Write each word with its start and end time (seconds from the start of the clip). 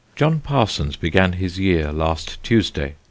John 0.15 0.39
Parsons 0.39 0.95
began 0.95 1.33
his 1.33 1.59
year 1.59 1.91
last 1.91 2.41
Tuesday. 2.41 2.95